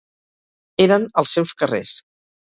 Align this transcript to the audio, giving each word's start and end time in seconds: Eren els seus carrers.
Eren 0.85 1.05
els 1.23 1.33
seus 1.37 1.53
carrers. 1.59 1.93